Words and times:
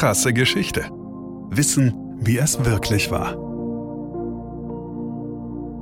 Krasse 0.00 0.32
Geschichte. 0.32 0.88
Wissen, 1.50 1.92
wie 2.22 2.38
es 2.38 2.64
wirklich 2.64 3.10
war. 3.10 3.36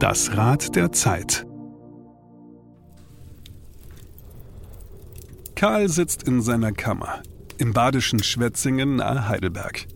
Das 0.00 0.36
Rad 0.36 0.74
der 0.74 0.90
Zeit. 0.90 1.46
Karl 5.54 5.88
sitzt 5.88 6.24
in 6.24 6.42
seiner 6.42 6.72
Kammer 6.72 7.22
im 7.58 7.72
badischen 7.72 8.20
Schwetzingen 8.20 8.96
nahe 8.96 9.28
Heidelberg. 9.28 9.86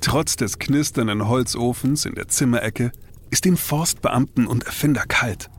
Trotz 0.00 0.36
des 0.36 0.60
knisternden 0.60 1.26
Holzofens 1.26 2.04
in 2.04 2.14
der 2.14 2.28
Zimmerecke 2.28 2.92
ist 3.30 3.44
dem 3.44 3.56
Forstbeamten 3.56 4.46
und 4.46 4.62
Erfinder 4.62 5.02
kalt. 5.08 5.50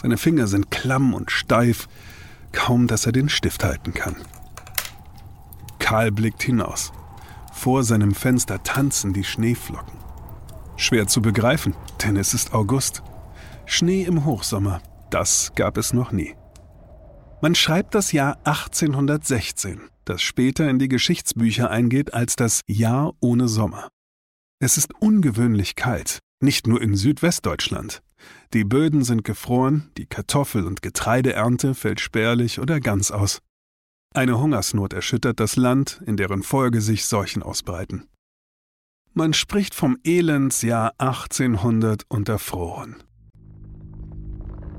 Seine 0.00 0.18
Finger 0.18 0.46
sind 0.46 0.70
klamm 0.70 1.14
und 1.14 1.32
steif, 1.32 1.88
kaum 2.52 2.86
dass 2.86 3.06
er 3.06 3.12
den 3.12 3.28
Stift 3.28 3.64
halten 3.64 3.92
kann. 3.92 4.14
Karl 5.80 6.12
blickt 6.12 6.44
hinaus. 6.44 6.92
Vor 7.50 7.84
seinem 7.84 8.14
Fenster 8.14 8.62
tanzen 8.62 9.12
die 9.12 9.24
Schneeflocken. 9.24 9.98
Schwer 10.76 11.06
zu 11.06 11.20
begreifen, 11.20 11.74
denn 12.02 12.16
es 12.16 12.32
ist 12.32 12.54
August. 12.54 13.02
Schnee 13.66 14.02
im 14.02 14.24
Hochsommer, 14.24 14.80
das 15.10 15.52
gab 15.54 15.76
es 15.76 15.92
noch 15.92 16.12
nie. 16.12 16.34
Man 17.42 17.54
schreibt 17.54 17.94
das 17.94 18.12
Jahr 18.12 18.38
1816, 18.44 19.80
das 20.04 20.22
später 20.22 20.68
in 20.68 20.78
die 20.78 20.88
Geschichtsbücher 20.88 21.70
eingeht 21.70 22.14
als 22.14 22.36
das 22.36 22.62
Jahr 22.66 23.12
ohne 23.20 23.48
Sommer. 23.48 23.88
Es 24.58 24.76
ist 24.76 24.92
ungewöhnlich 25.00 25.74
kalt, 25.74 26.18
nicht 26.40 26.66
nur 26.66 26.82
in 26.82 26.94
Südwestdeutschland. 26.94 28.02
Die 28.52 28.64
Böden 28.64 29.04
sind 29.04 29.24
gefroren, 29.24 29.90
die 29.96 30.06
Kartoffel- 30.06 30.66
und 30.66 30.82
Getreideernte 30.82 31.74
fällt 31.74 32.00
spärlich 32.00 32.60
oder 32.60 32.80
ganz 32.80 33.10
aus. 33.10 33.40
Eine 34.12 34.40
Hungersnot 34.40 34.92
erschüttert 34.92 35.38
das 35.38 35.54
Land, 35.54 36.02
in 36.04 36.16
deren 36.16 36.42
Folge 36.42 36.80
sich 36.80 37.04
Seuchen 37.04 37.44
ausbreiten. 37.44 38.08
Man 39.14 39.32
spricht 39.32 39.72
vom 39.72 39.98
Elendsjahr 40.02 40.94
1800 40.98 42.06
unter 42.08 42.40
Frohen. 42.40 42.96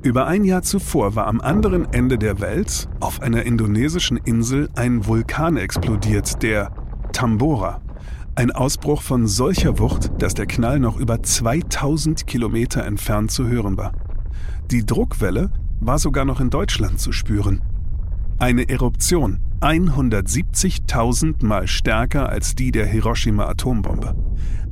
Über 0.04 0.28
ein 0.28 0.44
Jahr 0.44 0.64
zuvor 0.64 1.16
war 1.16 1.28
am 1.28 1.40
anderen 1.40 1.94
Ende 1.94 2.18
der 2.18 2.42
Welt, 2.42 2.90
auf 3.00 3.22
einer 3.22 3.44
indonesischen 3.44 4.18
Insel, 4.18 4.70
ein 4.76 5.06
Vulkan 5.08 5.56
explodiert, 5.56 6.44
der 6.44 6.76
Tambora. 7.14 7.82
Ein 8.36 8.52
Ausbruch 8.52 9.02
von 9.02 9.28
solcher 9.28 9.80
Wucht, 9.80 10.12
dass 10.22 10.34
der 10.34 10.46
Knall 10.46 10.80
noch 10.80 10.98
über 10.98 11.24
2000 11.24 12.28
Kilometer 12.28 12.84
entfernt 12.84 13.32
zu 13.32 13.48
hören 13.48 13.78
war. 13.78 13.94
Die 14.72 14.86
Druckwelle 14.86 15.54
war 15.80 16.00
sogar 16.00 16.26
noch 16.26 16.42
in 16.42 16.50
Deutschland 16.50 17.00
zu 17.00 17.14
spüren. 17.14 17.62
Eine 18.42 18.68
Eruption 18.70 19.38
170.000 19.60 21.46
Mal 21.46 21.68
stärker 21.68 22.28
als 22.28 22.56
die 22.56 22.72
der 22.72 22.88
Hiroshima-Atombombe. 22.88 24.16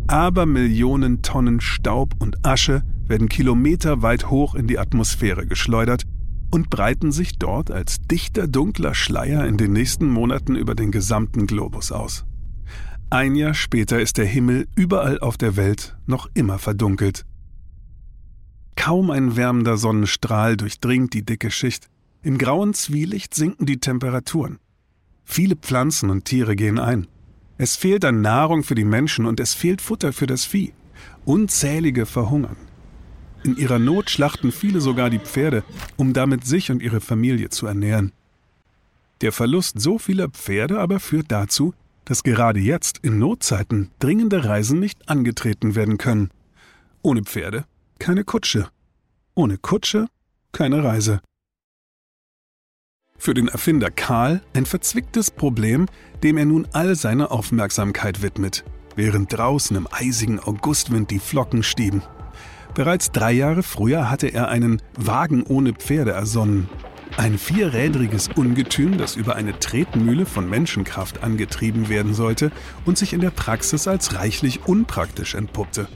Aber 0.08 0.48
Millionen 0.48 1.22
Tonnen 1.22 1.62
Staub 1.62 2.16
und 2.18 2.44
Asche 2.44 2.82
werden 3.06 3.30
kilometerweit 3.30 4.32
hoch 4.32 4.56
in 4.56 4.66
die 4.66 4.80
Atmosphäre 4.80 5.46
geschleudert 5.46 6.06
und 6.50 6.72
breiten 6.72 7.12
sich 7.12 7.38
dort 7.38 7.70
als 7.70 8.02
dichter 8.02 8.48
dunkler 8.48 8.96
Schleier 8.96 9.46
in 9.46 9.58
den 9.58 9.72
nächsten 9.72 10.10
Monaten 10.10 10.56
über 10.56 10.74
den 10.74 10.90
gesamten 10.92 11.46
Globus 11.46 11.92
aus. 11.92 12.26
Ein 13.12 13.36
Jahr 13.36 13.54
später 13.54 14.02
ist 14.02 14.18
der 14.18 14.26
Himmel 14.26 14.68
überall 14.76 15.20
auf 15.20 15.38
der 15.38 15.58
Welt 15.58 15.96
noch 16.08 16.28
immer 16.34 16.58
verdunkelt. 16.58 17.24
Kaum 18.76 19.12
ein 19.12 19.36
wärmender 19.36 19.78
Sonnenstrahl 19.78 20.58
durchdringt 20.58 21.14
die 21.14 21.24
dicke 21.24 21.52
Schicht. 21.52 21.88
Im 22.22 22.38
grauen 22.38 22.74
Zwielicht 22.74 23.34
sinken 23.34 23.66
die 23.66 23.80
Temperaturen. 23.80 24.60
Viele 25.24 25.56
Pflanzen 25.56 26.10
und 26.10 26.26
Tiere 26.26 26.56
gehen 26.56 26.80
ein. 26.80 27.08
Es 27.58 27.76
fehlt 27.76 28.04
an 28.04 28.22
Nahrung 28.22 28.64
für 28.64 28.76
die 28.76 28.86
Menschen 28.86 29.26
und 29.26 29.40
es 29.40 29.54
fehlt 29.54 29.82
Futter 29.82 30.12
für 30.12 30.28
das 30.28 30.44
Vieh. 30.46 30.74
Unzählige 31.26 32.06
verhungern. 32.06 32.58
In 33.44 33.56
ihrer 33.56 33.80
Not 33.80 34.10
schlachten 34.10 34.52
viele 34.52 34.82
sogar 34.82 35.10
die 35.10 35.20
Pferde, 35.20 35.64
um 35.96 36.14
damit 36.14 36.46
sich 36.46 36.72
und 36.72 36.82
ihre 36.82 37.00
Familie 37.00 37.50
zu 37.50 37.68
ernähren. 37.68 38.12
Der 39.22 39.32
Verlust 39.32 39.80
so 39.80 39.98
vieler 39.98 40.30
Pferde 40.30 40.80
aber 40.80 41.00
führt 41.00 41.32
dazu, 41.32 41.74
dass 42.06 42.24
gerade 42.24 42.60
jetzt 42.60 43.00
in 43.00 43.20
Notzeiten 43.20 43.92
dringende 44.00 44.44
Reisen 44.44 44.80
nicht 44.80 45.08
angetreten 45.08 45.76
werden 45.76 45.98
können. 45.98 46.32
Ohne 47.02 47.24
Pferde 47.24 47.66
keine 47.98 48.24
Kutsche. 48.24 48.70
Ohne 49.36 49.58
Kutsche 49.58 50.08
keine 50.52 50.84
Reise. 50.84 51.22
Für 53.22 53.34
den 53.34 53.50
Erfinder 53.50 53.92
Karl 53.92 54.42
ein 54.56 54.66
verzwicktes 54.66 55.30
Problem, 55.30 55.88
dem 56.24 56.38
er 56.38 56.46
nun 56.46 56.70
all 56.72 56.96
seine 56.96 57.32
Aufmerksamkeit 57.32 58.22
widmet, 58.22 58.64
während 58.96 59.38
draußen 59.38 59.76
im 59.76 59.90
eisigen 59.92 60.40
Augustwind 60.40 61.12
die 61.12 61.20
Flocken 61.20 61.62
stieben. 61.62 62.02
Bereits 62.76 63.12
drei 63.12 63.34
Jahre 63.34 63.62
früher 63.62 64.10
hatte 64.10 64.28
er 64.28 64.48
einen 64.48 64.82
Wagen 64.98 65.44
ohne 65.44 65.74
Pferde 65.74 66.12
ersonnen. 66.12 66.70
Ein 67.18 67.38
vierrädriges 67.38 68.30
Ungetüm, 68.36 68.98
das 68.98 69.18
über 69.18 69.36
eine 69.36 69.60
Tretmühle 69.60 70.26
von 70.26 70.50
Menschenkraft 70.50 71.22
angetrieben 71.22 71.90
werden 71.90 72.14
sollte 72.14 72.54
und 72.86 72.98
sich 72.98 73.12
in 73.12 73.20
der 73.20 73.32
Praxis 73.32 73.86
als 73.90 74.16
reichlich 74.16 74.66
unpraktisch 74.66 75.36
entpuppte. 75.36 75.90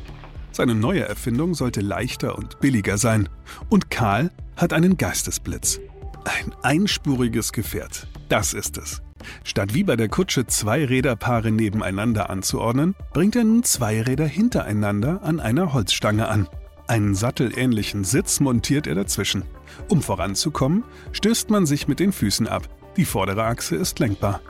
Seine 0.51 0.75
neue 0.75 1.07
Erfindung 1.07 1.53
sollte 1.53 1.79
leichter 1.79 2.37
und 2.37 2.59
billiger 2.59 2.97
sein. 2.97 3.29
Und 3.69 3.89
Karl 3.89 4.29
hat 4.57 4.73
einen 4.73 4.97
Geistesblitz. 4.97 5.79
Ein 6.25 6.53
einspuriges 6.61 7.51
Gefährt. 7.51 8.07
Das 8.29 8.53
ist 8.53 8.77
es. 8.77 9.01
Statt 9.43 9.73
wie 9.73 9.83
bei 9.83 9.95
der 9.95 10.09
Kutsche 10.09 10.47
zwei 10.47 10.85
Räderpaare 10.85 11.51
nebeneinander 11.51 12.29
anzuordnen, 12.29 12.95
bringt 13.13 13.35
er 13.35 13.43
nun 13.43 13.63
zwei 13.63 14.01
Räder 14.01 14.25
hintereinander 14.25 15.21
an 15.23 15.39
einer 15.39 15.73
Holzstange 15.73 16.27
an. 16.27 16.47
Einen 16.87 17.15
sattelähnlichen 17.15 18.03
Sitz 18.03 18.39
montiert 18.39 18.87
er 18.87 18.95
dazwischen. 18.95 19.43
Um 19.87 20.01
voranzukommen, 20.01 20.83
stößt 21.13 21.49
man 21.49 21.65
sich 21.65 21.87
mit 21.87 21.99
den 21.99 22.11
Füßen 22.11 22.47
ab. 22.47 22.67
Die 22.97 23.05
vordere 23.05 23.45
Achse 23.45 23.75
ist 23.75 23.99
lenkbar. 23.99 24.41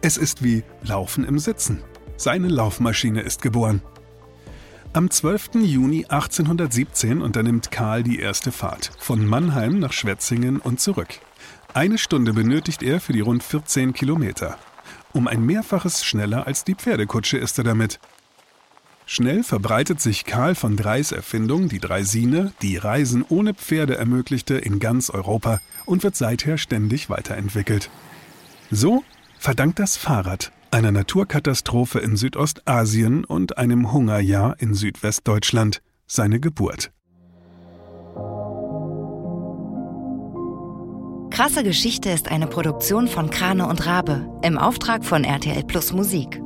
Es 0.00 0.16
ist 0.16 0.42
wie 0.42 0.64
Laufen 0.82 1.24
im 1.24 1.38
Sitzen. 1.38 1.82
Seine 2.16 2.48
Laufmaschine 2.48 3.20
ist 3.20 3.42
geboren. 3.42 3.82
Am 4.94 5.08
12. 5.08 5.54
Juni 5.62 6.04
1817 6.04 7.22
unternimmt 7.22 7.70
Karl 7.70 8.02
die 8.02 8.18
erste 8.18 8.52
Fahrt 8.52 8.90
von 8.98 9.24
Mannheim 9.24 9.78
nach 9.78 9.94
Schwetzingen 9.94 10.58
und 10.58 10.80
zurück. 10.80 11.18
Eine 11.72 11.96
Stunde 11.96 12.34
benötigt 12.34 12.82
er 12.82 13.00
für 13.00 13.14
die 13.14 13.20
rund 13.20 13.42
14 13.42 13.94
Kilometer. 13.94 14.58
Um 15.14 15.28
ein 15.28 15.46
Mehrfaches 15.46 16.04
schneller 16.04 16.46
als 16.46 16.64
die 16.64 16.74
Pferdekutsche 16.74 17.38
ist 17.38 17.56
er 17.56 17.64
damit. 17.64 18.00
Schnell 19.06 19.44
verbreitet 19.44 20.02
sich 20.02 20.26
Karl 20.26 20.54
von 20.54 20.76
Dreis 20.76 21.10
Erfindung, 21.10 21.70
die 21.70 21.80
Dreisine, 21.80 22.52
die 22.60 22.76
Reisen 22.76 23.24
ohne 23.26 23.54
Pferde 23.54 23.96
ermöglichte, 23.96 24.56
in 24.56 24.78
ganz 24.78 25.08
Europa 25.08 25.60
und 25.86 26.02
wird 26.02 26.16
seither 26.16 26.58
ständig 26.58 27.08
weiterentwickelt. 27.08 27.88
So 28.70 29.04
verdankt 29.38 29.78
das 29.78 29.96
Fahrrad 29.96 30.52
einer 30.72 30.90
Naturkatastrophe 30.90 31.98
in 31.98 32.16
Südostasien 32.16 33.24
und 33.24 33.58
einem 33.58 33.92
Hungerjahr 33.92 34.56
in 34.58 34.74
Südwestdeutschland 34.74 35.82
seine 36.06 36.40
Geburt. 36.40 36.90
Krasse 41.30 41.64
Geschichte 41.64 42.10
ist 42.10 42.30
eine 42.30 42.46
Produktion 42.46 43.08
von 43.08 43.30
Krane 43.30 43.66
und 43.66 43.86
Rabe 43.86 44.28
im 44.42 44.58
Auftrag 44.58 45.04
von 45.04 45.24
RTL 45.24 45.64
Plus 45.64 45.92
Musik. 45.92 46.40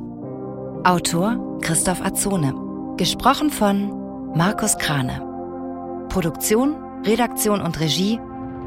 Autor 0.83 1.59
Christoph 1.61 2.01
Azone. 2.01 2.53
Gesprochen 2.97 3.49
von 3.49 3.89
Markus 4.33 4.77
Krane. 4.77 5.21
Produktion, 6.09 6.75
Redaktion 7.05 7.61
und 7.61 7.79
Regie 7.79 8.19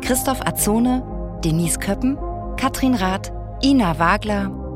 Christoph 0.02 0.40
Azone, 0.46 1.02
Denise 1.44 1.78
Köppen, 1.78 2.18
Katrin 2.56 2.94
Rath, 2.94 3.32
Ina 3.62 3.98
Wagler, 3.98 4.59